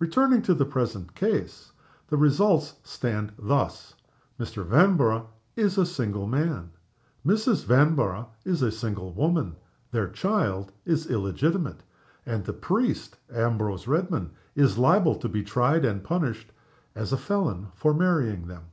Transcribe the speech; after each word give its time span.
Returning 0.00 0.42
to 0.42 0.54
the 0.54 0.64
present 0.64 1.14
case, 1.14 1.70
the 2.08 2.16
results 2.16 2.74
stand 2.82 3.32
thus: 3.38 3.94
Mr. 4.40 4.64
Vanborough 4.66 5.28
is 5.54 5.78
a 5.78 5.86
single 5.86 6.26
man; 6.26 6.72
Mrs. 7.24 7.64
Vanborough 7.64 8.26
is 8.44 8.60
a 8.60 8.72
single 8.72 9.12
woman; 9.12 9.54
their 9.92 10.08
child 10.08 10.72
is 10.84 11.06
illegitimate, 11.08 11.84
and 12.26 12.44
the 12.44 12.52
priest, 12.52 13.18
Ambrose 13.32 13.86
Redman, 13.86 14.32
is 14.56 14.78
liable 14.78 15.14
to 15.14 15.28
be 15.28 15.44
tried, 15.44 15.84
and 15.84 16.02
punished, 16.02 16.50
as 16.96 17.12
a 17.12 17.16
felon, 17.16 17.68
for 17.76 17.94
marrying 17.94 18.48
them." 18.48 18.64